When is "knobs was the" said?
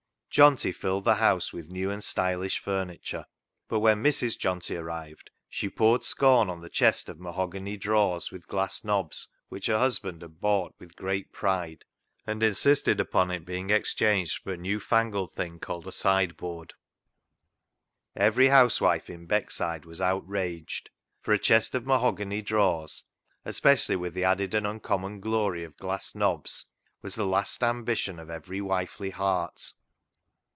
26.15-27.27